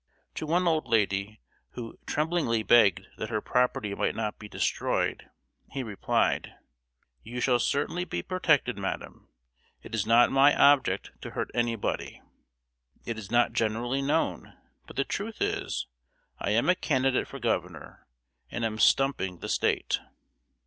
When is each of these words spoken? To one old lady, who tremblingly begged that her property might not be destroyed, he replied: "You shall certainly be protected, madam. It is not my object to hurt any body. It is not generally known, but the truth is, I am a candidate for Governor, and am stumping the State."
To 0.33 0.47
one 0.47 0.67
old 0.67 0.87
lady, 0.87 1.41
who 1.73 1.99
tremblingly 2.07 2.63
begged 2.63 3.05
that 3.19 3.29
her 3.29 3.39
property 3.39 3.93
might 3.93 4.15
not 4.15 4.39
be 4.39 4.47
destroyed, 4.49 5.29
he 5.69 5.83
replied: 5.83 6.55
"You 7.21 7.39
shall 7.39 7.59
certainly 7.59 8.03
be 8.03 8.23
protected, 8.23 8.79
madam. 8.79 9.29
It 9.83 9.93
is 9.93 10.07
not 10.07 10.31
my 10.31 10.55
object 10.59 11.11
to 11.21 11.29
hurt 11.29 11.51
any 11.53 11.75
body. 11.75 12.19
It 13.05 13.19
is 13.19 13.29
not 13.29 13.53
generally 13.53 14.01
known, 14.01 14.57
but 14.87 14.95
the 14.95 15.05
truth 15.05 15.39
is, 15.39 15.85
I 16.39 16.49
am 16.49 16.67
a 16.67 16.73
candidate 16.73 17.27
for 17.27 17.37
Governor, 17.37 18.07
and 18.49 18.65
am 18.65 18.79
stumping 18.79 19.37
the 19.37 19.49
State." 19.49 19.99